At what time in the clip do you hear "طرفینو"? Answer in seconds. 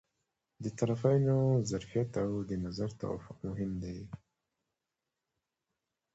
0.79-1.37